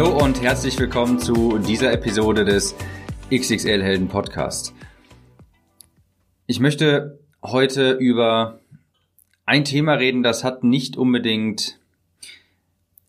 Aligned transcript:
Hallo 0.00 0.16
und 0.24 0.40
herzlich 0.40 0.78
willkommen 0.78 1.18
zu 1.18 1.58
dieser 1.58 1.92
Episode 1.92 2.46
des 2.46 2.74
XXL 3.30 3.82
Helden 3.82 4.08
Podcast. 4.08 4.74
Ich 6.46 6.58
möchte 6.58 7.18
heute 7.42 7.90
über 7.90 8.60
ein 9.44 9.62
Thema 9.66 9.92
reden, 9.92 10.22
das 10.22 10.42
hat 10.42 10.64
nicht 10.64 10.96
unbedingt, 10.96 11.78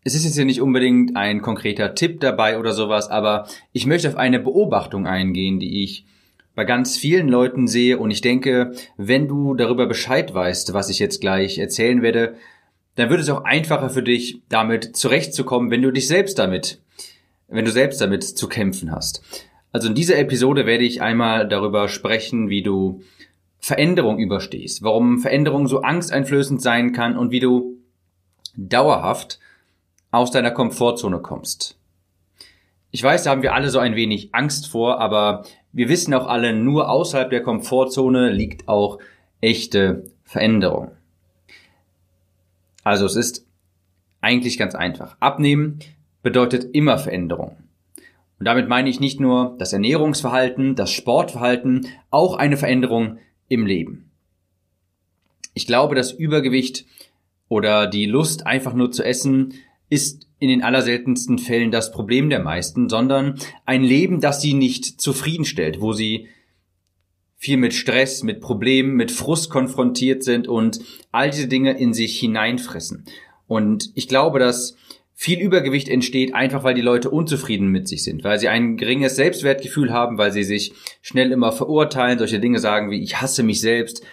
es 0.04 0.16
ist 0.16 0.26
jetzt 0.26 0.36
hier 0.36 0.44
nicht 0.44 0.59
unbedingt 0.59 1.16
ein 1.16 1.41
konkreter 1.41 1.95
Tipp 1.95 2.20
dabei 2.20 2.59
oder 2.59 2.73
sowas, 2.73 3.09
aber 3.09 3.48
ich 3.72 3.86
möchte 3.86 4.09
auf 4.09 4.17
eine 4.17 4.42
Beobachtung 4.42 5.08
eingehen, 5.08 5.62
die 5.62 5.86
ich 5.86 6.05
bei 6.55 6.66
ganz 6.66 6.98
vielen 6.98 7.30
Leuten 7.30 7.67
sehe 7.67 8.00
und 8.00 8.12
ich 8.12 8.20
denke, 8.20 8.73
wenn 8.98 9.30
du 9.30 9.53
darüber 9.53 9.86
Bescheid 9.86 10.34
weißt, 10.34 10.73
was 10.73 10.89
ich 10.89 11.00
jetzt 11.00 11.22
gleich 11.22 11.58
erzählen 11.58 12.02
werde, 12.02 12.36
dann 12.95 13.09
wird 13.09 13.22
es 13.22 13.30
auch 13.30 13.44
einfacher 13.44 13.90
für 13.90 14.04
dich, 14.04 14.41
damit 14.50 14.95
zurechtzukommen, 14.95 15.72
wenn 15.72 15.81
du 15.81 15.91
dich 15.91 16.08
selbst 16.08 16.38
damit, 16.40 16.81
wenn 17.47 17.66
du 17.66 17.72
selbst 17.72 18.02
damit 18.02 18.23
zu 18.23 18.47
kämpfen 18.47 18.92
hast. 18.92 19.23
Also 19.72 19.88
in 19.88 19.95
dieser 19.95 20.17
Episode 20.17 20.66
werde 20.66 20.84
ich 20.84 21.02
einmal 21.02 21.47
darüber 21.47 21.88
sprechen, 21.88 22.50
wie 22.50 22.62
du 22.62 23.02
Veränderung 23.59 24.17
überstehst, 24.17 24.84
warum 24.84 25.19
Veränderung 25.19 25.67
so 25.67 25.81
angsteinflößend 25.81 26.62
sein 26.62 26.94
kann 26.94 27.17
und 27.17 27.31
wie 27.31 27.39
du 27.39 27.78
dauerhaft 28.56 29.39
aus 30.09 30.31
deiner 30.31 30.52
Komfortzone 30.52 31.19
kommst. 31.19 31.78
Ich 32.89 33.02
weiß, 33.02 33.23
da 33.23 33.30
haben 33.30 33.44
wir 33.44 33.53
alle 33.53 33.69
so 33.69 33.80
ein 33.80 33.95
wenig 33.95 34.36
Angst 34.36 34.67
vor, 34.67 35.00
aber 35.00 35.45
wir 35.72 35.88
wissen 35.88 36.14
auch 36.14 36.28
alle, 36.28 36.53
nur 36.53 36.89
außerhalb 36.89 37.30
der 37.30 37.42
Komfortzone 37.42 38.30
liegt 38.31 38.67
auch 38.67 39.00
echte 39.39 40.03
Veränderung. 40.25 40.92
Also 42.84 43.06
es 43.06 43.16
ist 43.16 43.46
eigentlich 44.22 44.58
ganz 44.58 44.76
einfach. 44.76 45.18
Abnehmen 45.20 45.80
bedeutet 46.24 46.74
immer 46.74 46.98
Veränderung. 46.98 47.58
Und 48.40 48.46
damit 48.46 48.68
meine 48.68 48.90
ich 48.90 49.00
nicht 49.00 49.20
nur 49.20 49.56
das 49.60 49.74
Ernährungsverhalten, 49.74 50.76
das 50.76 50.92
Sportverhalten, 50.92 51.88
auch 52.09 52.36
eine 52.36 52.58
Veränderung 52.58 53.18
im 53.48 53.66
Leben. 53.66 54.09
Ich 55.54 55.68
glaube, 55.68 55.96
das 55.96 56.12
Übergewicht 56.12 56.86
oder 57.50 57.86
die 57.86 58.06
Lust 58.06 58.48
einfach 58.48 58.74
nur 58.74 58.92
zu 58.92 59.04
essen 59.04 59.54
ist 59.90 60.28
in 60.40 60.48
den 60.48 60.64
allerseltensten 60.64 61.38
Fällen 61.38 61.70
das 61.70 61.92
Problem 61.92 62.30
der 62.30 62.40
meisten, 62.40 62.90
sondern 62.90 63.38
ein 63.66 63.84
Leben, 63.84 64.22
das 64.22 64.42
sie 64.42 64.54
nicht 64.54 65.02
zufriedenstellt, 65.02 65.82
wo 65.82 65.94
sie 65.94 66.30
viel 67.42 67.58
mit 67.58 67.73
Stress, 67.73 68.22
mit 68.22 68.39
Problemen, 68.39 68.94
mit 68.94 69.09
Frust 69.11 69.50
konfrontiert 69.50 70.23
sind 70.23 70.47
und 70.47 70.80
all 71.11 71.31
diese 71.31 71.47
Dinge 71.47 71.75
in 71.75 71.92
sich 71.92 72.20
hineinfressen. 72.20 73.06
Und 73.47 73.89
ich 73.95 74.08
glaube, 74.08 74.38
dass 74.38 74.75
viel 75.16 75.39
Übergewicht 75.39 75.89
entsteht, 75.89 76.36
einfach 76.36 76.64
weil 76.64 76.75
die 76.75 76.81
Leute 76.81 77.09
unzufrieden 77.09 77.69
mit 77.69 77.88
sich 77.88 78.03
sind, 78.03 78.23
weil 78.23 78.38
sie 78.38 78.47
ein 78.47 78.78
geringes 78.78 79.16
Selbstwertgefühl 79.16 79.92
haben, 79.92 80.19
weil 80.19 80.31
sie 80.31 80.44
sich 80.44 80.73
schnell 81.02 81.31
immer 81.31 81.52
verurteilen, 81.52 82.19
solche 82.19 82.40
Dinge 82.40 82.59
sagen 82.59 82.91
wie 82.91 83.02
ich 83.02 83.19
hasse 83.22 83.41
mich 83.41 83.59
selbst. 83.59 84.03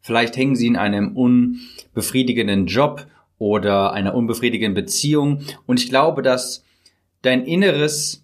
Vielleicht 0.00 0.36
hängen 0.36 0.56
sie 0.56 0.66
in 0.66 0.76
einem 0.76 1.16
unbefriedigenden 1.16 2.66
Job 2.66 3.06
oder 3.38 3.92
einer 3.92 4.12
unbefriedigenden 4.12 4.74
Beziehung. 4.74 5.42
Und 5.66 5.78
ich 5.78 5.88
glaube, 5.88 6.22
dass 6.22 6.64
dein 7.22 7.44
Inneres 7.44 8.21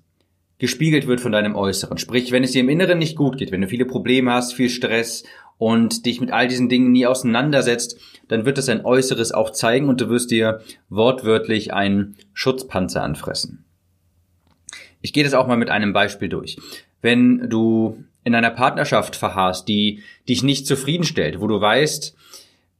gespiegelt 0.58 1.06
wird 1.06 1.20
von 1.20 1.32
deinem 1.32 1.54
Äußeren. 1.54 1.98
Sprich, 1.98 2.32
wenn 2.32 2.44
es 2.44 2.52
dir 2.52 2.60
im 2.60 2.68
Inneren 2.68 2.98
nicht 2.98 3.16
gut 3.16 3.38
geht, 3.38 3.52
wenn 3.52 3.60
du 3.60 3.68
viele 3.68 3.84
Probleme 3.84 4.32
hast, 4.32 4.54
viel 4.54 4.68
Stress 4.70 5.24
und 5.56 6.06
dich 6.06 6.20
mit 6.20 6.32
all 6.32 6.48
diesen 6.48 6.68
Dingen 6.68 6.92
nie 6.92 7.06
auseinandersetzt, 7.06 7.98
dann 8.28 8.44
wird 8.44 8.58
es 8.58 8.66
dein 8.66 8.84
Äußeres 8.84 9.32
auch 9.32 9.50
zeigen 9.50 9.88
und 9.88 10.00
du 10.00 10.08
wirst 10.08 10.30
dir 10.30 10.60
wortwörtlich 10.88 11.72
einen 11.72 12.16
Schutzpanzer 12.32 13.02
anfressen. 13.02 13.64
Ich 15.00 15.12
gehe 15.12 15.24
das 15.24 15.34
auch 15.34 15.46
mal 15.46 15.56
mit 15.56 15.70
einem 15.70 15.92
Beispiel 15.92 16.28
durch. 16.28 16.58
Wenn 17.00 17.48
du 17.48 18.04
in 18.24 18.34
einer 18.34 18.50
Partnerschaft 18.50 19.16
verharrst, 19.16 19.68
die 19.68 20.02
dich 20.28 20.42
nicht 20.42 20.66
zufriedenstellt, 20.66 21.40
wo 21.40 21.46
du 21.46 21.60
weißt, 21.60 22.14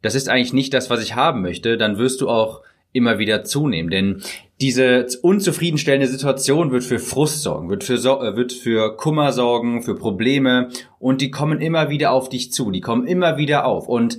das 0.03 0.15
ist 0.15 0.29
eigentlich 0.29 0.53
nicht 0.53 0.75
das, 0.75 0.91
was 0.91 1.03
ich 1.03 1.15
haben 1.15 1.43
möchte, 1.43 1.77
dann 1.77 1.99
wirst 1.99 2.21
du 2.21 2.29
auch 2.29 2.63
immer 2.93 3.19
wieder 3.19 3.45
zunehmen. 3.45 3.91
Denn 3.91 4.23
diese 4.61 5.07
unzufriedenstellende 5.23 6.09
Situation 6.09 6.73
wird 6.73 6.85
für 6.85 6.99
Frust 6.99 7.43
sorgen, 7.43 7.71
wird 7.71 7.85
für, 7.85 7.95
äh, 7.95 8.37
wird 8.37 8.53
für 8.53 8.97
Kummer 8.97 9.33
sorgen, 9.33 9.83
für 9.83 9.95
Probleme 9.95 10.71
und 10.99 11.21
die 11.21 11.31
kommen 11.31 11.61
immer 11.61 11.91
wieder 11.91 12.13
auf 12.13 12.29
dich 12.29 12.53
zu, 12.53 12.71
die 12.71 12.81
kommen 12.81 13.07
immer 13.07 13.37
wieder 13.37 13.67
auf 13.67 13.89
und 13.89 14.19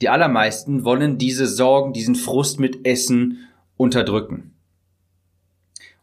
die 0.00 0.08
allermeisten 0.08 0.84
wollen 0.84 1.18
diese 1.18 1.46
Sorgen, 1.46 1.92
diesen 1.92 2.14
Frust 2.14 2.58
mit 2.58 2.86
Essen 2.86 3.46
unterdrücken. 3.76 4.54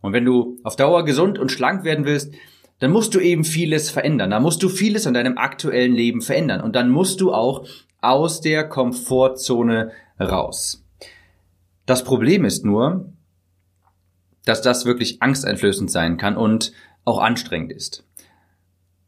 Und 0.01 0.13
wenn 0.13 0.25
du 0.25 0.57
auf 0.63 0.75
Dauer 0.75 1.03
gesund 1.03 1.39
und 1.39 1.51
schlank 1.51 1.83
werden 1.83 2.05
willst, 2.05 2.31
dann 2.79 2.91
musst 2.91 3.15
du 3.15 3.19
eben 3.19 3.43
vieles 3.43 3.89
verändern. 3.89 4.29
Da 4.29 4.39
musst 4.39 4.61
du 4.61 4.69
vieles 4.69 5.07
an 5.07 5.15
deinem 5.15 5.39
aktuellen 5.39 5.93
Leben 5.93 6.21
verändern. 6.21 6.61
Und 6.61 6.75
dann 6.75 6.91
musst 6.91 7.21
du 7.21 7.33
auch 7.33 7.65
aus 8.01 8.41
der 8.41 8.69
Komfortzone 8.69 9.91
raus. 10.19 10.86
Das 11.87 12.03
Problem 12.03 12.43
ist 12.43 12.65
nur, 12.65 13.13
dass 14.43 14.61
das 14.61 14.85
wirklich 14.85 15.21
angsteinflößend 15.21 15.89
sein 15.89 16.17
kann 16.17 16.35
und 16.35 16.73
auch 17.05 17.19
anstrengend 17.19 17.71
ist. 17.71 18.03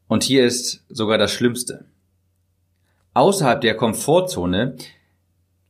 Und 0.08 0.24
hier 0.24 0.46
ist 0.46 0.86
sogar 0.90 1.18
das 1.18 1.32
Schlimmste. 1.32 1.86
Außerhalb 3.14 3.60
der 3.60 3.76
Komfortzone 3.76 4.78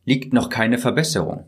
liegt 0.06 0.34
noch 0.34 0.50
keine 0.50 0.78
Verbesserung. 0.78 1.46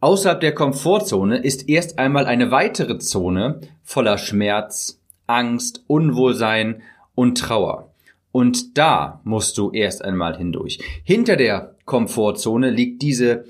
Außerhalb 0.00 0.40
der 0.40 0.54
Komfortzone 0.54 1.38
ist 1.38 1.68
erst 1.70 1.98
einmal 1.98 2.26
eine 2.26 2.50
weitere 2.50 2.98
Zone 2.98 3.60
voller 3.82 4.18
Schmerz, 4.18 5.00
Angst, 5.26 5.82
Unwohlsein 5.86 6.82
und 7.14 7.38
Trauer. 7.38 7.90
Und 8.32 8.76
da 8.76 9.22
musst 9.24 9.56
du 9.56 9.70
erst 9.70 10.04
einmal 10.04 10.36
hindurch. 10.36 10.78
Hinter 11.04 11.36
der 11.36 11.74
Komfortzone 11.86 12.68
liegt 12.68 13.00
diese 13.00 13.46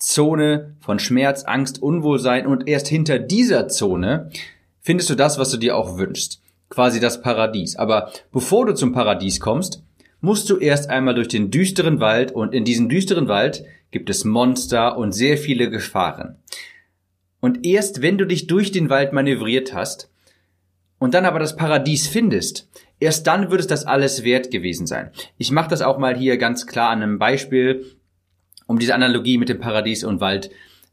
Zone 0.00 0.74
von 0.80 0.98
Schmerz, 0.98 1.44
Angst, 1.44 1.82
Unwohlsein 1.82 2.46
und 2.46 2.66
erst 2.66 2.88
hinter 2.88 3.18
dieser 3.18 3.68
Zone 3.68 4.30
findest 4.80 5.10
du 5.10 5.14
das, 5.14 5.38
was 5.38 5.50
du 5.50 5.58
dir 5.58 5.76
auch 5.76 5.98
wünschst. 5.98 6.40
Quasi 6.70 7.00
das 7.00 7.20
Paradies. 7.20 7.76
Aber 7.76 8.10
bevor 8.32 8.66
du 8.66 8.74
zum 8.74 8.92
Paradies 8.92 9.40
kommst, 9.40 9.82
musst 10.20 10.48
du 10.48 10.56
erst 10.56 10.88
einmal 10.88 11.14
durch 11.14 11.28
den 11.28 11.50
düsteren 11.50 12.00
Wald 12.00 12.32
und 12.32 12.54
in 12.54 12.64
diesem 12.64 12.88
düsteren 12.88 13.28
Wald 13.28 13.64
gibt 13.90 14.08
es 14.10 14.24
Monster 14.24 14.96
und 14.96 15.12
sehr 15.12 15.36
viele 15.36 15.70
Gefahren. 15.70 16.36
Und 17.40 17.66
erst 17.66 18.02
wenn 18.02 18.18
du 18.18 18.26
dich 18.26 18.46
durch 18.46 18.72
den 18.72 18.90
Wald 18.90 19.12
manövriert 19.12 19.74
hast 19.74 20.10
und 20.98 21.14
dann 21.14 21.24
aber 21.24 21.38
das 21.38 21.56
Paradies 21.56 22.06
findest, 22.06 22.68
erst 23.00 23.26
dann 23.26 23.50
wird 23.50 23.60
es 23.60 23.66
das 23.66 23.86
alles 23.86 24.24
wert 24.24 24.50
gewesen 24.50 24.86
sein. 24.86 25.10
Ich 25.38 25.50
mache 25.50 25.70
das 25.70 25.82
auch 25.82 25.98
mal 25.98 26.16
hier 26.16 26.36
ganz 26.38 26.66
klar 26.66 26.90
an 26.90 27.02
einem 27.02 27.18
Beispiel 27.18 27.96
um 28.70 28.78
diese 28.78 28.94
Analogie 28.94 29.36
mit 29.36 29.48
dem 29.48 29.58
Paradies 29.58 30.04
und 30.04 30.20
Wald 30.20 30.48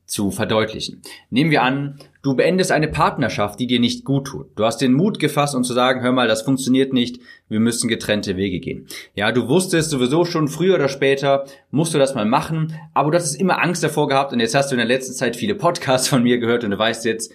zu 0.07 0.31
verdeutlichen. 0.31 1.04
Nehmen 1.30 1.51
wir 1.51 1.62
an, 1.62 2.00
du 2.24 2.36
beendest 2.36 2.72
eine 2.72 2.88
Partnerschaft, 2.88 3.60
die 3.60 3.68
dir 3.68 3.80
nicht 3.80 4.04
gut 4.04 4.25
tut. 4.25 4.48
Du 4.56 4.66
hast 4.66 4.80
den 4.80 4.94
Mut 4.94 5.19
gefasst, 5.19 5.54
um 5.54 5.63
zu 5.63 5.74
sagen, 5.74 6.01
hör 6.01 6.12
mal, 6.12 6.28
das 6.28 6.42
funktioniert 6.42 6.92
nicht, 6.92 7.19
wir 7.50 7.60
müssen 7.60 7.88
getrennte 7.88 8.36
Wege 8.36 8.60
gehen. 8.60 8.88
Ja, 9.13 9.31
du 9.31 9.48
wusstest 9.48 9.92
sowieso 9.92 10.25
schon 10.25 10.48
früher 10.48 10.74
oder 10.74 10.90
später, 10.90 11.46
musst 11.69 11.94
du 11.94 12.00
das 12.00 12.16
mal 12.16 12.25
machen, 12.25 12.74
aber 12.96 13.12
du 13.12 13.18
hast 13.18 13.36
immer 13.36 13.62
Angst 13.62 13.84
davor 13.84 14.07
gehabt 14.07 14.34
und 14.34 14.40
jetzt 14.40 14.56
hast 14.56 14.72
du 14.72 14.75
in 14.75 14.80
der 14.80 14.88
letzten 14.88 15.13
Zeit 15.13 15.36
viele 15.36 15.54
Podcasts 15.54 16.07
von 16.07 16.24
mir 16.24 16.40
gehört 16.40 16.63
und 16.63 16.72
du 16.72 16.80
weißt 16.80 17.06
jetzt, 17.06 17.31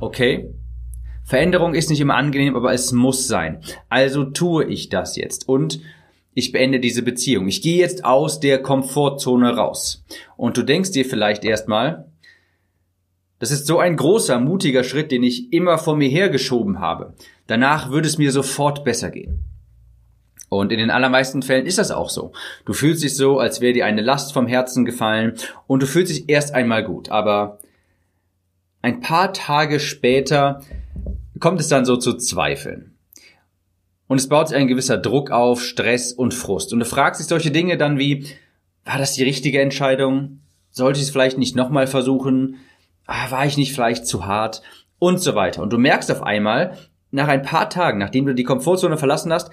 okay, 0.00 0.50
Veränderung 1.22 1.74
ist 1.74 1.88
nicht 1.88 2.00
immer 2.00 2.16
angenehm, 2.16 2.56
aber 2.56 2.72
es 2.72 2.90
muss 2.90 3.28
sein. 3.28 3.60
Also 3.90 4.24
tue 4.24 4.64
ich 4.64 4.88
das 4.88 5.14
jetzt 5.14 5.48
und 5.48 5.78
ich 6.34 6.52
beende 6.52 6.80
diese 6.80 7.02
Beziehung. 7.02 7.48
Ich 7.48 7.62
gehe 7.62 7.78
jetzt 7.78 8.04
aus 8.04 8.40
der 8.40 8.62
Komfortzone 8.62 9.56
raus. 9.56 10.04
Und 10.36 10.56
du 10.56 10.62
denkst 10.62 10.92
dir 10.92 11.04
vielleicht 11.04 11.44
erstmal, 11.44 12.10
das 13.38 13.50
ist 13.50 13.66
so 13.66 13.78
ein 13.78 13.96
großer, 13.96 14.40
mutiger 14.40 14.84
Schritt, 14.84 15.12
den 15.12 15.22
ich 15.22 15.52
immer 15.52 15.78
vor 15.78 15.96
mir 15.96 16.08
hergeschoben 16.08 16.80
habe. 16.80 17.14
Danach 17.46 17.90
würde 17.90 18.08
es 18.08 18.18
mir 18.18 18.32
sofort 18.32 18.84
besser 18.84 19.10
gehen. 19.10 19.44
Und 20.48 20.72
in 20.72 20.78
den 20.78 20.90
allermeisten 20.90 21.42
Fällen 21.42 21.66
ist 21.66 21.78
das 21.78 21.90
auch 21.90 22.08
so. 22.08 22.32
Du 22.64 22.72
fühlst 22.72 23.02
dich 23.02 23.16
so, 23.16 23.38
als 23.38 23.60
wäre 23.60 23.74
dir 23.74 23.84
eine 23.84 24.00
Last 24.00 24.32
vom 24.32 24.46
Herzen 24.46 24.84
gefallen 24.84 25.34
und 25.66 25.82
du 25.82 25.86
fühlst 25.86 26.10
dich 26.10 26.28
erst 26.28 26.54
einmal 26.54 26.84
gut. 26.84 27.10
Aber 27.10 27.58
ein 28.80 29.00
paar 29.00 29.32
Tage 29.32 29.78
später 29.78 30.62
kommt 31.38 31.60
es 31.60 31.68
dann 31.68 31.84
so 31.84 31.96
zu 31.96 32.14
Zweifeln. 32.14 32.97
Und 34.08 34.18
es 34.18 34.28
baut 34.28 34.48
sich 34.48 34.56
ein 34.56 34.66
gewisser 34.66 34.98
Druck 34.98 35.30
auf, 35.30 35.62
Stress 35.62 36.12
und 36.12 36.34
Frust. 36.34 36.72
Und 36.72 36.80
du 36.80 36.86
fragst 36.86 37.20
dich 37.20 37.28
solche 37.28 37.50
Dinge 37.50 37.76
dann 37.76 37.98
wie, 37.98 38.26
war 38.84 38.98
das 38.98 39.12
die 39.12 39.22
richtige 39.22 39.60
Entscheidung? 39.60 40.40
Sollte 40.70 40.98
ich 40.98 41.04
es 41.04 41.10
vielleicht 41.10 41.38
nicht 41.38 41.54
nochmal 41.54 41.86
versuchen? 41.86 42.56
Ah, 43.06 43.30
war 43.30 43.46
ich 43.46 43.56
nicht 43.56 43.74
vielleicht 43.74 44.06
zu 44.06 44.26
hart? 44.26 44.62
Und 44.98 45.20
so 45.20 45.34
weiter. 45.34 45.62
Und 45.62 45.72
du 45.72 45.78
merkst 45.78 46.10
auf 46.10 46.22
einmal, 46.22 46.76
nach 47.10 47.28
ein 47.28 47.42
paar 47.42 47.70
Tagen, 47.70 47.98
nachdem 47.98 48.26
du 48.26 48.34
die 48.34 48.44
Komfortzone 48.44 48.96
verlassen 48.96 49.32
hast, 49.32 49.50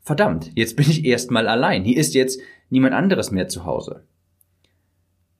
verdammt, 0.00 0.50
jetzt 0.54 0.76
bin 0.76 0.90
ich 0.90 1.04
erstmal 1.04 1.46
allein. 1.46 1.84
Hier 1.84 1.98
ist 1.98 2.14
jetzt 2.14 2.40
niemand 2.70 2.94
anderes 2.94 3.30
mehr 3.30 3.48
zu 3.48 3.64
Hause. 3.64 4.04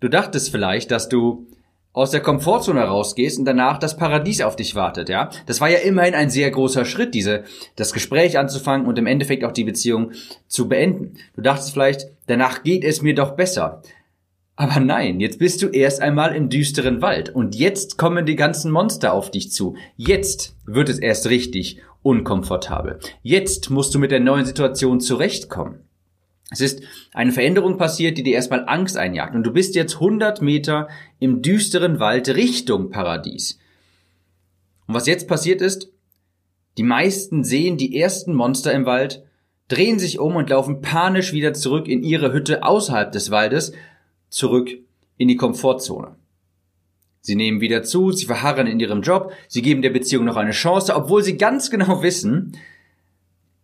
Du 0.00 0.08
dachtest 0.08 0.50
vielleicht, 0.50 0.90
dass 0.90 1.08
du 1.08 1.46
aus 1.92 2.10
der 2.10 2.20
Komfortzone 2.20 2.82
rausgehst 2.82 3.38
und 3.38 3.44
danach 3.44 3.78
das 3.78 3.96
Paradies 3.96 4.40
auf 4.40 4.56
dich 4.56 4.74
wartet, 4.74 5.08
ja? 5.08 5.30
Das 5.46 5.60
war 5.60 5.68
ja 5.68 5.78
immerhin 5.78 6.14
ein 6.14 6.30
sehr 6.30 6.50
großer 6.50 6.84
Schritt, 6.84 7.14
diese, 7.14 7.44
das 7.76 7.92
Gespräch 7.92 8.38
anzufangen 8.38 8.86
und 8.86 8.98
im 8.98 9.06
Endeffekt 9.06 9.44
auch 9.44 9.52
die 9.52 9.64
Beziehung 9.64 10.12
zu 10.46 10.68
beenden. 10.68 11.14
Du 11.36 11.42
dachtest 11.42 11.72
vielleicht, 11.72 12.06
danach 12.26 12.62
geht 12.62 12.84
es 12.84 13.02
mir 13.02 13.14
doch 13.14 13.32
besser. 13.32 13.82
Aber 14.56 14.80
nein, 14.80 15.20
jetzt 15.20 15.38
bist 15.38 15.62
du 15.62 15.68
erst 15.68 16.00
einmal 16.00 16.34
im 16.34 16.48
düsteren 16.48 17.02
Wald 17.02 17.34
und 17.34 17.54
jetzt 17.54 17.98
kommen 17.98 18.26
die 18.26 18.36
ganzen 18.36 18.70
Monster 18.70 19.12
auf 19.12 19.30
dich 19.30 19.50
zu. 19.50 19.76
Jetzt 19.96 20.56
wird 20.66 20.88
es 20.88 20.98
erst 20.98 21.28
richtig 21.28 21.80
unkomfortabel. 22.02 22.98
Jetzt 23.22 23.70
musst 23.70 23.94
du 23.94 23.98
mit 23.98 24.10
der 24.10 24.20
neuen 24.20 24.44
Situation 24.44 25.00
zurechtkommen. 25.00 25.80
Es 26.52 26.60
ist 26.60 26.82
eine 27.14 27.32
Veränderung 27.32 27.78
passiert, 27.78 28.18
die 28.18 28.22
dir 28.22 28.34
erstmal 28.34 28.68
Angst 28.68 28.98
einjagt. 28.98 29.34
Und 29.34 29.42
du 29.44 29.52
bist 29.52 29.74
jetzt 29.74 29.94
100 29.94 30.42
Meter 30.42 30.88
im 31.18 31.40
düsteren 31.40 31.98
Wald 31.98 32.28
Richtung 32.28 32.90
Paradies. 32.90 33.58
Und 34.86 34.94
was 34.94 35.06
jetzt 35.06 35.28
passiert 35.28 35.62
ist, 35.62 35.88
die 36.76 36.82
meisten 36.82 37.42
sehen 37.42 37.78
die 37.78 37.98
ersten 37.98 38.34
Monster 38.34 38.72
im 38.72 38.84
Wald, 38.84 39.24
drehen 39.68 39.98
sich 39.98 40.18
um 40.18 40.36
und 40.36 40.50
laufen 40.50 40.82
panisch 40.82 41.32
wieder 41.32 41.54
zurück 41.54 41.88
in 41.88 42.02
ihre 42.02 42.34
Hütte 42.34 42.64
außerhalb 42.64 43.10
des 43.12 43.30
Waldes, 43.30 43.72
zurück 44.28 44.70
in 45.16 45.28
die 45.28 45.36
Komfortzone. 45.36 46.16
Sie 47.22 47.36
nehmen 47.36 47.62
wieder 47.62 47.82
zu, 47.82 48.12
sie 48.12 48.26
verharren 48.26 48.66
in 48.66 48.80
ihrem 48.80 49.00
Job, 49.00 49.32
sie 49.48 49.62
geben 49.62 49.80
der 49.80 49.90
Beziehung 49.90 50.26
noch 50.26 50.36
eine 50.36 50.50
Chance, 50.50 50.94
obwohl 50.94 51.22
sie 51.22 51.38
ganz 51.38 51.70
genau 51.70 52.02
wissen, 52.02 52.58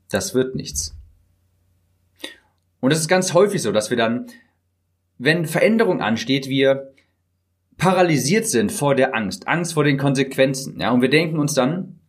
das 0.09 0.33
wird 0.33 0.55
nichts. 0.55 0.98
Und 2.81 2.93
es 2.93 3.01
ist 3.01 3.09
ganz 3.09 3.35
häufig 3.35 3.63
so, 3.63 3.73
dass 3.73 3.91
wir 3.91 3.97
dann, 3.97 4.27
wenn 5.19 5.47
Veränderung 5.47 6.01
ansteht, 6.01 6.49
wir 6.49 6.93
paralysiert 7.77 8.47
sind 8.47 8.73
vor 8.73 8.95
der 8.95 9.15
Angst, 9.15 9.49
Angst 9.49 9.75
vor 9.75 9.85
den 9.85 9.99
Konsequenzen. 9.99 10.81
Ja, 10.81 10.91
und 10.91 11.01
wir 11.01 11.11
denken 11.11 11.39
uns 11.39 11.55
dann, 11.55 12.01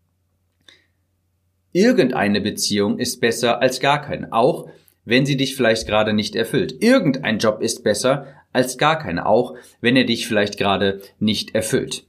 irgendeine 1.72 2.42
Beziehung 2.42 3.00
ist 3.00 3.22
besser 3.22 3.62
als 3.62 3.80
gar 3.80 4.02
keine, 4.02 4.34
auch 4.34 4.70
wenn 5.06 5.26
sie 5.26 5.38
dich 5.38 5.56
vielleicht 5.56 5.88
gerade 5.88 6.14
nicht 6.14 6.36
erfüllt. 6.36 6.82
Irgendein 6.82 7.40
Job 7.40 7.62
ist 7.62 7.84
besser 7.84 8.28
als 8.52 8.78
gar 8.78 9.00
keine, 9.00 9.26
auch 9.26 9.56
wenn 9.82 9.96
er 9.96 10.06
dich 10.06 10.28
vielleicht 10.28 10.58
gerade 10.58 11.02
nicht 11.20 11.56
erfüllt. 11.56 12.06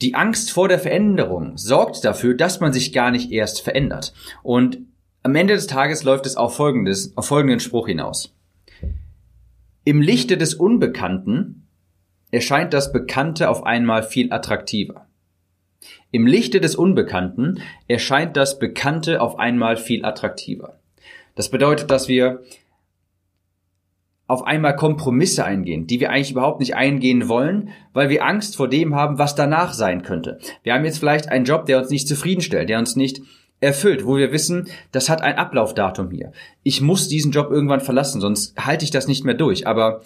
Die 0.00 0.14
Angst 0.14 0.52
vor 0.52 0.68
der 0.68 0.78
Veränderung 0.78 1.56
sorgt 1.56 2.04
dafür, 2.04 2.34
dass 2.34 2.60
man 2.60 2.72
sich 2.72 2.92
gar 2.92 3.10
nicht 3.10 3.32
erst 3.32 3.60
verändert. 3.60 4.14
Und 4.42 4.78
am 5.28 5.34
Ende 5.34 5.52
des 5.52 5.66
Tages 5.66 6.04
läuft 6.04 6.24
es 6.24 6.38
auf 6.38 6.56
folgendes, 6.56 7.14
auf 7.14 7.26
folgenden 7.26 7.60
Spruch 7.60 7.86
hinaus. 7.86 8.34
Im 9.84 10.00
Lichte 10.00 10.38
des 10.38 10.54
Unbekannten 10.54 11.68
erscheint 12.30 12.72
das 12.72 12.94
Bekannte 12.94 13.50
auf 13.50 13.64
einmal 13.64 14.02
viel 14.02 14.32
attraktiver. 14.32 15.06
Im 16.12 16.26
Lichte 16.26 16.62
des 16.62 16.76
Unbekannten 16.76 17.60
erscheint 17.88 18.38
das 18.38 18.58
Bekannte 18.58 19.20
auf 19.20 19.38
einmal 19.38 19.76
viel 19.76 20.02
attraktiver. 20.02 20.80
Das 21.34 21.50
bedeutet, 21.50 21.90
dass 21.90 22.08
wir 22.08 22.42
auf 24.28 24.46
einmal 24.46 24.76
Kompromisse 24.76 25.44
eingehen, 25.44 25.86
die 25.86 26.00
wir 26.00 26.08
eigentlich 26.08 26.30
überhaupt 26.30 26.60
nicht 26.60 26.74
eingehen 26.74 27.28
wollen, 27.28 27.68
weil 27.92 28.08
wir 28.08 28.24
Angst 28.24 28.56
vor 28.56 28.68
dem 28.68 28.94
haben, 28.94 29.18
was 29.18 29.34
danach 29.34 29.74
sein 29.74 30.00
könnte. 30.00 30.38
Wir 30.62 30.72
haben 30.72 30.86
jetzt 30.86 31.00
vielleicht 31.00 31.28
einen 31.28 31.44
Job, 31.44 31.66
der 31.66 31.76
uns 31.76 31.90
nicht 31.90 32.08
zufriedenstellt, 32.08 32.70
der 32.70 32.78
uns 32.78 32.96
nicht 32.96 33.20
erfüllt, 33.60 34.06
wo 34.06 34.16
wir 34.16 34.32
wissen, 34.32 34.68
das 34.92 35.08
hat 35.08 35.22
ein 35.22 35.36
Ablaufdatum 35.36 36.10
hier. 36.10 36.32
Ich 36.62 36.80
muss 36.80 37.08
diesen 37.08 37.32
Job 37.32 37.50
irgendwann 37.50 37.80
verlassen, 37.80 38.20
sonst 38.20 38.56
halte 38.64 38.84
ich 38.84 38.90
das 38.90 39.08
nicht 39.08 39.24
mehr 39.24 39.34
durch. 39.34 39.66
Aber 39.66 40.02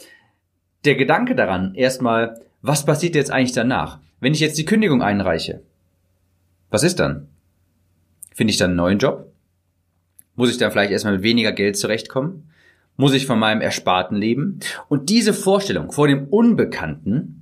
der 0.84 0.94
Gedanke 0.94 1.34
daran, 1.34 1.74
erstmal, 1.74 2.40
was 2.62 2.84
passiert 2.84 3.14
jetzt 3.14 3.30
eigentlich 3.30 3.52
danach? 3.52 4.00
Wenn 4.20 4.32
ich 4.34 4.40
jetzt 4.40 4.58
die 4.58 4.64
Kündigung 4.64 5.02
einreiche, 5.02 5.62
was 6.70 6.82
ist 6.82 7.00
dann? 7.00 7.28
Finde 8.34 8.52
ich 8.52 8.56
dann 8.56 8.70
einen 8.70 8.76
neuen 8.76 8.98
Job? 8.98 9.30
Muss 10.34 10.50
ich 10.50 10.56
dann 10.56 10.70
vielleicht 10.70 10.92
erstmal 10.92 11.14
mit 11.14 11.22
weniger 11.22 11.52
Geld 11.52 11.76
zurechtkommen? 11.76 12.50
Muss 12.96 13.12
ich 13.12 13.26
von 13.26 13.38
meinem 13.38 13.60
Ersparten 13.60 14.16
leben? 14.16 14.60
Und 14.88 15.10
diese 15.10 15.34
Vorstellung 15.34 15.92
vor 15.92 16.08
dem 16.08 16.28
Unbekannten 16.28 17.41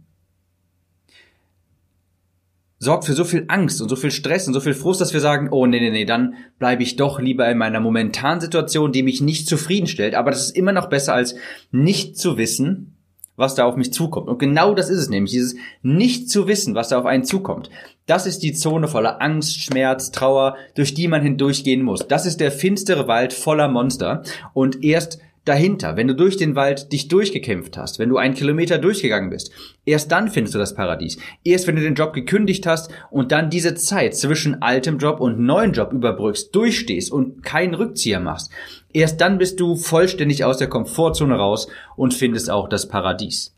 sorgt 2.81 3.05
für 3.05 3.13
so 3.13 3.25
viel 3.25 3.45
Angst 3.49 3.81
und 3.83 3.91
so 3.91 3.95
viel 3.95 4.11
Stress 4.11 4.49
und 4.49 4.55
so 4.55 4.61
viel 4.61 4.75
Frust, 4.75 5.03
dass 5.03 5.13
wir 5.13 5.21
sagen, 5.21 5.49
oh 5.51 5.67
nee, 5.67 5.79
nee, 5.79 5.91
nee, 5.91 6.07
dann 6.07 6.35
bleibe 6.59 6.83
ich 6.83 6.97
doch 6.97 7.21
lieber 7.21 7.49
in 7.49 7.59
meiner 7.59 7.79
momentanen 7.79 8.41
Situation, 8.41 8.91
die 8.91 9.03
mich 9.03 9.21
nicht 9.21 9.47
zufriedenstellt. 9.47 10.15
Aber 10.15 10.31
das 10.31 10.47
ist 10.47 10.57
immer 10.57 10.73
noch 10.73 10.89
besser 10.89 11.15
als 11.15 11.35
nicht 11.71 12.19
zu 12.19 12.39
wissen, 12.39 12.97
was 13.37 13.55
da 13.55 13.65
auf 13.65 13.77
mich 13.77 13.93
zukommt. 13.93 14.29
Und 14.29 14.39
genau 14.39 14.75
das 14.75 14.89
ist 14.89 14.99
es 14.99 15.09
nämlich, 15.11 15.33
dieses 15.33 15.57
nicht 15.83 16.31
zu 16.31 16.49
wissen, 16.49 16.75
was 16.75 16.89
da 16.89 16.99
auf 16.99 17.07
einen 17.07 17.25
zukommt. 17.25 17.69
Das 18.07 18.27
ist 18.27 18.43
die 18.43 18.55
Zone 18.55 18.89
voller 18.89 19.21
Angst, 19.21 19.61
Schmerz, 19.61 20.11
Trauer, 20.11 20.57
durch 20.75 20.95
die 20.95 21.07
man 21.07 21.23
hindurchgehen 21.23 21.83
muss. 21.83 22.09
Das 22.09 22.25
ist 22.25 22.41
der 22.41 22.51
finstere 22.51 23.09
Wald 23.09 23.35
voller 23.35 23.69
Monster. 23.69 24.23
Und 24.55 24.83
erst 24.83 25.21
dahinter, 25.51 25.97
wenn 25.97 26.07
du 26.07 26.15
durch 26.15 26.37
den 26.37 26.55
Wald 26.55 26.93
dich 26.93 27.09
durchgekämpft 27.09 27.77
hast, 27.77 27.99
wenn 27.99 28.09
du 28.09 28.17
einen 28.17 28.35
Kilometer 28.35 28.79
durchgegangen 28.79 29.29
bist, 29.29 29.51
erst 29.85 30.11
dann 30.13 30.31
findest 30.31 30.55
du 30.55 30.59
das 30.59 30.75
Paradies. 30.75 31.19
Erst 31.45 31.67
wenn 31.67 31.77
du 31.77 31.83
den 31.83 31.97
Job 31.97 32.13
gekündigt 32.13 32.67
hast 32.67 32.91
und 33.11 33.33
dann 33.33 33.51
diese 33.51 33.75
Zeit 33.75 34.17
zwischen 34.17 34.63
altem 34.63 34.99
Job 34.99 35.21
und 35.21 35.41
neuen 35.41 35.73
Job 35.73 35.93
überbrückst, 35.93 36.55
durchstehst 36.55 37.11
und 37.11 37.43
keinen 37.43 37.75
Rückzieher 37.75 38.21
machst, 38.21 38.53
erst 38.93 39.21
dann 39.21 39.39
bist 39.39 39.61
du 39.61 39.77
vollständig 39.77 40.45
aus 40.45 40.59
der 40.59 40.69
Komfortzone 40.69 41.35
raus 41.35 41.67
und 41.97 42.15
findest 42.15 42.49
auch 42.49 42.69
das 42.69 42.89
Paradies. 42.89 43.55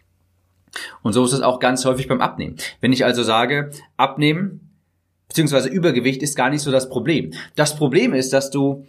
Und 1.02 1.12
so 1.12 1.24
ist 1.24 1.34
es 1.34 1.42
auch 1.42 1.60
ganz 1.60 1.84
häufig 1.84 2.08
beim 2.08 2.22
Abnehmen. 2.22 2.56
Wenn 2.80 2.94
ich 2.94 3.04
also 3.04 3.22
sage, 3.22 3.70
abnehmen 3.98 4.70
beziehungsweise 5.28 5.68
Übergewicht 5.68 6.22
ist 6.22 6.36
gar 6.36 6.50
nicht 6.50 6.62
so 6.62 6.70
das 6.70 6.88
Problem. 6.88 7.32
Das 7.54 7.76
Problem 7.76 8.12
ist, 8.12 8.32
dass 8.32 8.50
du 8.50 8.86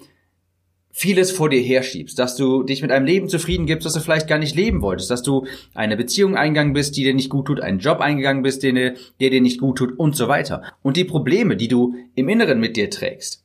vieles 0.95 1.31
vor 1.31 1.49
dir 1.49 1.59
herschiebst, 1.59 2.17
dass 2.19 2.35
du 2.35 2.61
dich 2.61 2.83
mit 2.83 2.91
einem 2.91 3.07
Leben 3.07 3.27
zufrieden 3.27 3.65
gibst, 3.65 3.85
das 3.85 3.93
du 3.93 3.99
vielleicht 3.99 4.27
gar 4.27 4.37
nicht 4.37 4.55
leben 4.55 4.83
wolltest, 4.83 5.09
dass 5.09 5.23
du 5.23 5.47
eine 5.73 5.97
Beziehung 5.97 6.37
eingegangen 6.37 6.73
bist, 6.73 6.95
die 6.95 7.03
dir 7.03 7.15
nicht 7.15 7.31
gut 7.31 7.47
tut, 7.47 7.59
einen 7.59 7.79
Job 7.79 7.99
eingegangen 7.99 8.43
bist, 8.43 8.61
der, 8.61 8.73
der 9.19 9.29
dir 9.31 9.41
nicht 9.41 9.59
gut 9.59 9.79
tut 9.79 9.97
und 9.97 10.15
so 10.15 10.27
weiter. 10.27 10.61
Und 10.83 10.95
die 10.95 11.03
Probleme, 11.03 11.57
die 11.57 11.67
du 11.67 11.95
im 12.13 12.29
Inneren 12.29 12.59
mit 12.59 12.77
dir 12.77 12.91
trägst, 12.91 13.43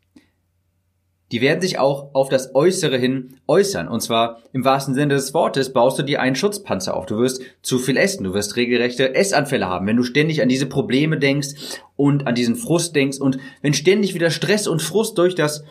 die 1.33 1.40
werden 1.40 1.61
sich 1.61 1.78
auch 1.78 2.14
auf 2.14 2.28
das 2.28 2.55
Äußere 2.55 2.97
hin 2.97 3.35
äußern. 3.47 3.88
Und 3.88 4.00
zwar 4.00 4.43
im 4.52 4.64
wahrsten 4.64 4.95
Sinne 4.95 5.14
des 5.14 5.35
Wortes 5.35 5.73
baust 5.73 5.99
du 5.99 6.02
dir 6.02 6.21
einen 6.21 6.37
Schutzpanzer 6.37 6.97
auf. 6.97 7.07
Du 7.07 7.19
wirst 7.19 7.43
zu 7.62 7.78
viel 7.78 7.97
essen, 7.97 8.25
du 8.25 8.35
wirst 8.35 8.57
regelrechte 8.57 9.14
Essanfälle 9.14 9.67
haben, 9.67 9.87
wenn 9.87 9.97
du 9.97 10.05
ständig 10.05 10.43
an 10.43 10.49
diese 10.49 10.67
Probleme 10.67 11.19
denkst 11.19 11.81
und 11.97 12.26
an 12.26 12.35
diesen 12.35 12.57
Frust 12.57 12.97
denkst 12.97 13.19
und 13.19 13.38
wenn 13.61 13.75
ständig 13.75 14.14
wieder 14.14 14.31
Stress 14.31 14.67
und 14.67 14.81
Frust 14.81 15.19
durch 15.19 15.35
das 15.35 15.64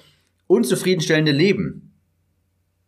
unzufriedenstellende 0.47 1.31
Leben 1.31 1.93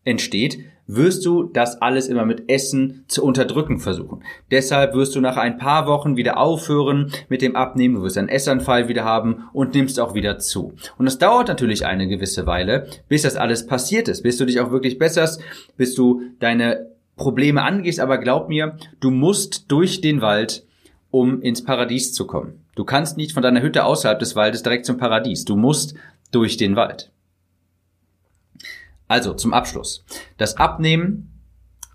entsteht, 0.03 0.59
wirst 0.87 1.23
du 1.23 1.43
das 1.43 1.81
alles 1.83 2.07
immer 2.07 2.25
mit 2.25 2.49
Essen 2.49 3.05
zu 3.07 3.23
unterdrücken 3.23 3.79
versuchen. 3.79 4.23
Deshalb 4.49 4.95
wirst 4.95 5.15
du 5.15 5.21
nach 5.21 5.37
ein 5.37 5.57
paar 5.57 5.85
Wochen 5.85 6.17
wieder 6.17 6.37
aufhören 6.37 7.11
mit 7.29 7.43
dem 7.43 7.55
Abnehmen, 7.55 7.95
du 7.95 8.01
wirst 8.01 8.17
einen 8.17 8.27
Essanfall 8.27 8.87
wieder 8.87 9.03
haben 9.03 9.43
und 9.53 9.75
nimmst 9.75 9.99
auch 9.99 10.15
wieder 10.15 10.39
zu. 10.39 10.73
Und 10.97 11.05
es 11.05 11.19
dauert 11.19 11.47
natürlich 11.47 11.85
eine 11.85 12.07
gewisse 12.07 12.47
Weile, 12.47 12.87
bis 13.07 13.21
das 13.21 13.35
alles 13.35 13.67
passiert 13.67 14.07
ist, 14.07 14.23
bis 14.23 14.37
du 14.37 14.45
dich 14.45 14.59
auch 14.59 14.71
wirklich 14.71 14.97
besserst, 14.97 15.41
bis 15.77 15.93
du 15.93 16.23
deine 16.39 16.87
Probleme 17.17 17.61
angehst, 17.61 17.99
aber 17.99 18.17
glaub 18.17 18.49
mir, 18.49 18.77
du 18.99 19.11
musst 19.11 19.71
durch 19.71 20.01
den 20.01 20.21
Wald, 20.21 20.65
um 21.11 21.41
ins 21.41 21.63
Paradies 21.63 22.13
zu 22.13 22.25
kommen. 22.25 22.65
Du 22.75 22.83
kannst 22.83 23.15
nicht 23.17 23.33
von 23.33 23.43
deiner 23.43 23.61
Hütte 23.61 23.83
außerhalb 23.83 24.17
des 24.17 24.35
Waldes 24.35 24.63
direkt 24.63 24.85
zum 24.85 24.97
Paradies. 24.97 25.45
Du 25.45 25.55
musst 25.55 25.95
durch 26.31 26.57
den 26.57 26.75
Wald. 26.75 27.11
Also 29.09 29.33
zum 29.33 29.53
Abschluss. 29.53 30.05
Das 30.37 30.55
Abnehmen 30.55 31.33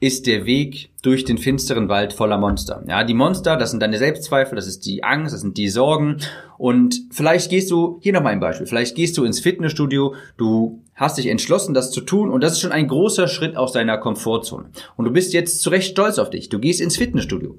ist 0.00 0.26
der 0.26 0.44
Weg 0.44 0.90
durch 1.00 1.25
den 1.25 1.38
finsteren 1.38 1.88
Wald 1.88 2.12
voller 2.12 2.37
Monster. 2.37 2.85
Ja, 2.88 3.04
die 3.04 3.14
Monster, 3.14 3.56
das 3.56 3.71
sind 3.71 3.80
deine 3.80 3.97
Selbstzweifel, 3.99 4.56
das 4.56 4.66
ist 4.66 4.85
die 4.85 5.04
Angst, 5.04 5.33
das 5.33 5.40
sind 5.40 5.56
die 5.56 5.68
Sorgen. 5.68 6.18
Und 6.59 7.00
vielleicht 7.11 7.49
gehst 7.49 7.71
du, 7.71 7.99
hier 8.02 8.12
nochmal 8.12 8.33
ein 8.33 8.40
Beispiel, 8.40 8.66
vielleicht 8.66 8.97
gehst 8.97 9.16
du 9.16 9.25
ins 9.25 9.40
Fitnessstudio, 9.40 10.14
du 10.37 10.83
hast 10.94 11.16
dich 11.16 11.28
entschlossen, 11.28 11.73
das 11.73 11.92
zu 11.92 12.00
tun 12.00 12.30
und 12.30 12.42
das 12.42 12.52
ist 12.52 12.61
schon 12.61 12.73
ein 12.73 12.88
großer 12.88 13.28
Schritt 13.28 13.56
aus 13.56 13.73
deiner 13.73 13.97
Komfortzone. 13.97 14.71
Und 14.97 15.04
du 15.04 15.12
bist 15.12 15.33
jetzt 15.33 15.62
zu 15.62 15.71
Recht 15.71 15.92
stolz 15.92 16.18
auf 16.18 16.30
dich. 16.30 16.49
Du 16.49 16.59
gehst 16.59 16.80
ins 16.80 16.97
Fitnessstudio. 16.97 17.56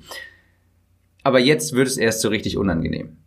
aber 1.23 1.39
jetzt 1.39 1.73
wird 1.73 1.87
es 1.87 1.97
erst 1.97 2.21
so 2.21 2.29
richtig 2.29 2.57
unangenehm. 2.57 3.17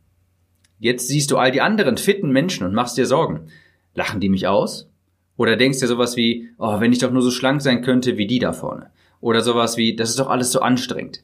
Jetzt 0.79 1.09
siehst 1.09 1.33
du 1.33 1.39
all 1.39 1.51
die 1.51 1.63
anderen 1.63 1.97
fitten 1.97 2.31
Menschen 2.31 2.65
und 2.65 2.75
machst 2.75 2.97
dir 2.97 3.07
Sorgen. 3.07 3.49
Lachen 3.95 4.21
die 4.21 4.29
mich 4.29 4.47
aus? 4.47 4.89
Oder 5.39 5.57
denkst 5.57 5.79
dir 5.79 5.87
sowas 5.87 6.17
wie, 6.17 6.51
oh, 6.59 6.81
wenn 6.81 6.93
ich 6.93 6.99
doch 6.99 7.13
nur 7.13 7.23
so 7.23 7.31
schlank 7.31 7.63
sein 7.63 7.81
könnte 7.81 8.19
wie 8.19 8.27
die 8.27 8.41
da 8.41 8.53
vorne. 8.53 8.91
Oder 9.21 9.41
sowas 9.41 9.79
wie, 9.79 9.97
das 9.97 10.11
ist 10.11 10.19
doch 10.19 10.29
alles 10.29 10.53
so 10.53 10.61
anstrengend. 10.61 11.23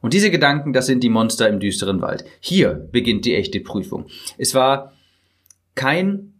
Und 0.00 0.14
diese 0.14 0.30
Gedanken, 0.30 0.72
das 0.72 0.86
sind 0.86 1.02
die 1.02 1.10
Monster 1.10 1.48
im 1.48 1.60
düsteren 1.60 2.00
Wald. 2.00 2.24
Hier 2.40 2.88
beginnt 2.92 3.26
die 3.26 3.34
echte 3.34 3.60
Prüfung. 3.60 4.06
Es 4.38 4.54
war 4.54 4.92
kein 5.74 6.32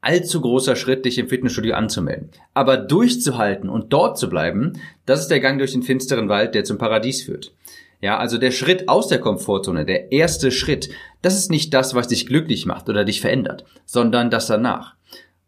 allzu 0.00 0.40
großer 0.40 0.74
Schritt, 0.74 1.04
dich 1.04 1.16
im 1.18 1.28
Fitnessstudio 1.28 1.74
anzumelden. 1.74 2.30
Aber 2.54 2.76
durchzuhalten 2.76 3.70
und 3.70 3.92
dort 3.92 4.18
zu 4.18 4.28
bleiben, 4.28 4.72
das 5.06 5.20
ist 5.20 5.30
der 5.30 5.40
Gang 5.40 5.58
durch 5.58 5.72
den 5.72 5.84
finsteren 5.84 6.28
Wald, 6.28 6.54
der 6.54 6.64
zum 6.64 6.76
Paradies 6.76 7.22
führt. 7.22 7.54
Ja, 8.00 8.18
also 8.18 8.36
der 8.36 8.50
Schritt 8.50 8.88
aus 8.88 9.06
der 9.06 9.20
Komfortzone, 9.20 9.84
der 9.86 10.10
erste 10.10 10.50
Schritt, 10.50 10.90
das 11.22 11.38
ist 11.38 11.52
nicht 11.52 11.72
das, 11.72 11.94
was 11.94 12.08
dich 12.08 12.26
glücklich 12.26 12.66
macht 12.66 12.88
oder 12.88 13.04
dich 13.04 13.20
verändert, 13.20 13.64
sondern 13.86 14.28
das 14.28 14.48
danach. 14.48 14.96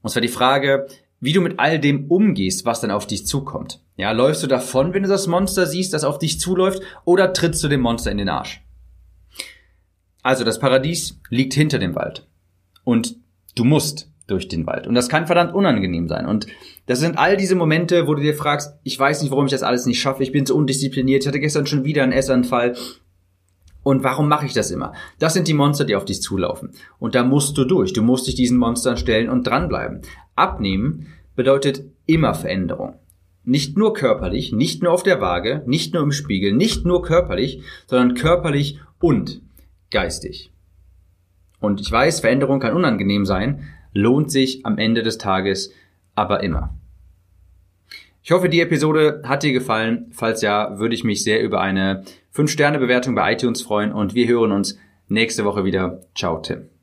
Und 0.04 0.11
zwar 0.11 0.20
die 0.20 0.28
Frage, 0.28 0.87
wie 1.18 1.32
du 1.32 1.40
mit 1.40 1.58
all 1.58 1.78
dem 1.78 2.11
umgehst, 2.11 2.66
was 2.66 2.82
dann 2.82 2.90
auf 2.90 3.06
dich 3.06 3.26
zukommt. 3.26 3.80
Ja, 3.96 4.12
läufst 4.12 4.42
du 4.42 4.46
davon, 4.46 4.92
wenn 4.92 5.02
du 5.02 5.08
das 5.08 5.26
Monster 5.26 5.64
siehst, 5.64 5.94
das 5.94 6.04
auf 6.04 6.18
dich 6.18 6.38
zuläuft, 6.38 6.82
oder 7.06 7.32
trittst 7.32 7.64
du 7.64 7.68
dem 7.68 7.80
Monster 7.80 8.11
in 8.11 8.18
den 8.18 8.28
Arsch? 8.28 8.62
Also 10.23 10.44
das 10.44 10.58
Paradies 10.58 11.18
liegt 11.30 11.54
hinter 11.54 11.78
dem 11.78 11.94
Wald. 11.94 12.26
Und 12.84 13.16
du 13.54 13.64
musst 13.64 14.11
durch 14.26 14.49
den 14.49 14.66
Wald. 14.66 14.87
Und 14.87 14.94
das 14.94 15.08
kann 15.08 15.26
verdammt 15.26 15.54
unangenehm 15.54 16.06
sein. 16.06 16.26
Und 16.26 16.49
das 16.84 17.00
sind 17.00 17.16
all 17.16 17.38
diese 17.38 17.54
Momente, 17.54 18.06
wo 18.06 18.14
du 18.14 18.20
dir 18.20 18.34
fragst, 18.34 18.75
ich 18.82 18.99
weiß 18.99 19.23
nicht, 19.23 19.30
warum 19.30 19.46
ich 19.46 19.52
das 19.52 19.62
alles 19.62 19.87
nicht 19.87 20.02
schaffe, 20.02 20.23
ich 20.23 20.32
bin 20.32 20.44
so 20.44 20.54
undiszipliniert, 20.54 21.23
ich 21.23 21.28
hatte 21.28 21.40
gestern 21.40 21.66
schon 21.66 21.84
wieder 21.84 22.02
einen 22.02 22.12
Essanfall. 22.12 22.76
Und 23.85 24.03
warum 24.03 24.29
mache 24.29 24.47
ich 24.47 24.55
das 24.55 24.73
immer? 24.73 24.95
Das 25.21 25.35
sind 25.35 25.47
die 25.47 25.55
Monster, 25.55 25.85
die 25.85 25.95
auf 25.95 26.07
dich 26.07 26.23
zulaufen. 26.23 26.71
Und 26.99 27.14
da 27.14 27.23
musst 27.23 27.57
du 27.57 27.64
durch. 27.64 27.93
Du 27.93 28.03
musst 28.03 28.26
dich 28.26 28.35
diesen 28.35 28.59
Monstern 28.59 28.97
stellen 28.97 29.29
und 29.29 29.47
dranbleiben. 29.47 30.00
Abnehmen 30.35 31.07
bedeutet 31.37 31.85
immer 32.07 32.35
Veränderung. 32.35 32.95
Nicht 33.45 33.76
nur 33.76 33.93
körperlich, 33.93 34.53
nicht 34.53 34.83
nur 34.83 34.93
auf 34.93 35.03
der 35.03 35.21
Waage, 35.21 35.62
nicht 35.67 35.93
nur 35.93 36.03
im 36.03 36.12
Spiegel, 36.12 36.53
nicht 36.53 36.87
nur 36.87 37.03
körperlich, 37.03 37.62
sondern 37.87 38.14
körperlich 38.14 38.81
und 39.00 39.43
geistig. 39.91 40.50
Und 41.61 41.81
ich 41.81 41.93
weiß, 41.93 42.21
Veränderung 42.21 42.61
kann 42.61 42.75
unangenehm 42.75 43.26
sein, 43.26 43.69
lohnt 43.93 44.31
sich 44.31 44.64
am 44.64 44.79
Ende 44.79 45.03
des 45.03 45.19
Tages 45.19 45.73
aber 46.14 46.43
immer. 46.43 46.75
Ich 48.26 48.31
hoffe, 48.31 48.49
die 48.49 48.62
Episode 48.62 49.21
hat 49.25 49.43
dir 49.43 49.52
gefallen. 49.52 50.07
Falls 50.11 50.40
ja, 50.40 50.78
würde 50.78 50.95
ich 50.95 51.04
mich 51.04 51.23
sehr 51.23 51.43
über 51.43 51.61
eine 51.61 52.04
5-Sterne-Bewertung 52.35 53.14
bei 53.14 53.35
iTunes 53.35 53.61
freuen 53.61 53.93
und 53.93 54.14
wir 54.14 54.26
hören 54.26 54.50
uns 54.50 54.78
nächste 55.09 55.45
Woche 55.45 55.66
wieder. 55.66 56.00
Ciao, 56.14 56.38
Tim. 56.40 56.74